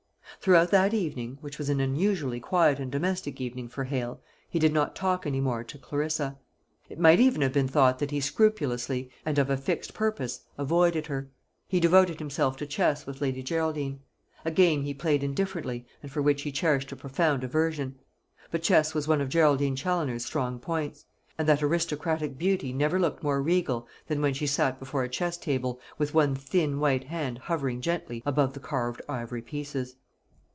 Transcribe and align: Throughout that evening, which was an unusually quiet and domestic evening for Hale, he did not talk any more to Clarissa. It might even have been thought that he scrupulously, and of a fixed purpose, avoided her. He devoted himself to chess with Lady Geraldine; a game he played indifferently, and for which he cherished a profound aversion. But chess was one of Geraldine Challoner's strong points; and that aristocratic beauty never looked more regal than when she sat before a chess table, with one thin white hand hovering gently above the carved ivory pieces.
Throughout 0.39 0.71
that 0.71 0.91
evening, 0.91 1.37
which 1.41 1.59
was 1.59 1.69
an 1.69 1.79
unusually 1.79 2.39
quiet 2.39 2.79
and 2.79 2.91
domestic 2.91 3.39
evening 3.39 3.67
for 3.67 3.83
Hale, 3.83 4.23
he 4.49 4.57
did 4.57 4.73
not 4.73 4.95
talk 4.95 5.27
any 5.27 5.39
more 5.39 5.63
to 5.65 5.77
Clarissa. 5.77 6.39
It 6.89 6.97
might 6.99 7.19
even 7.19 7.41
have 7.43 7.53
been 7.53 7.67
thought 7.67 7.99
that 7.99 8.09
he 8.09 8.19
scrupulously, 8.19 9.11
and 9.23 9.37
of 9.37 9.51
a 9.51 9.57
fixed 9.57 9.93
purpose, 9.93 10.39
avoided 10.57 11.05
her. 11.05 11.29
He 11.67 11.79
devoted 11.79 12.17
himself 12.17 12.57
to 12.57 12.65
chess 12.65 13.05
with 13.05 13.21
Lady 13.21 13.43
Geraldine; 13.43 13.99
a 14.43 14.49
game 14.49 14.81
he 14.81 14.95
played 14.95 15.21
indifferently, 15.23 15.85
and 16.01 16.11
for 16.11 16.23
which 16.23 16.41
he 16.41 16.51
cherished 16.51 16.91
a 16.91 16.95
profound 16.95 17.43
aversion. 17.43 17.99
But 18.49 18.63
chess 18.63 18.95
was 18.95 19.07
one 19.07 19.21
of 19.21 19.29
Geraldine 19.29 19.75
Challoner's 19.75 20.25
strong 20.25 20.57
points; 20.57 21.05
and 21.37 21.47
that 21.47 21.61
aristocratic 21.61 22.39
beauty 22.39 22.73
never 22.73 22.99
looked 22.99 23.21
more 23.21 23.43
regal 23.43 23.87
than 24.07 24.23
when 24.23 24.33
she 24.33 24.47
sat 24.47 24.79
before 24.79 25.03
a 25.03 25.09
chess 25.09 25.37
table, 25.37 25.79
with 25.99 26.15
one 26.15 26.33
thin 26.33 26.79
white 26.79 27.03
hand 27.03 27.37
hovering 27.37 27.79
gently 27.79 28.23
above 28.25 28.53
the 28.53 28.59
carved 28.59 29.03
ivory 29.07 29.43
pieces. 29.43 29.97